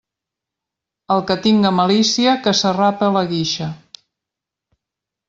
[1.15, 3.69] El que tinga malícia, que s'arrape la guixa.